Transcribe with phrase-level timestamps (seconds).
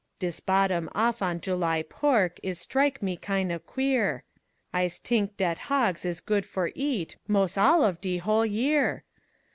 [0.17, 4.23] Dis bottom off on July pork Is strike me kin' of queer,
[4.73, 9.03] I's t'ink dat hogs is good for eat Mos' all of de 'hole year.